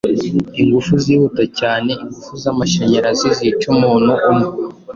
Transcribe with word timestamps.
ingufu 0.61 0.91
zihuta 1.03 1.43
cyane, 1.59 1.91
ingufu 2.03 2.31
z’amasharazi 2.41 3.27
zica 3.37 3.65
umuntu 3.73 4.11
umwe 4.29 4.49